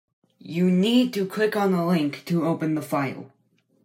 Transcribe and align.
You 0.39 0.71
need 0.71 1.13
to 1.13 1.27
click 1.27 1.55
on 1.55 1.73
the 1.73 1.85
link 1.85 2.25
to 2.25 2.43
open 2.47 2.73
the 2.73 2.81
file 2.81 3.31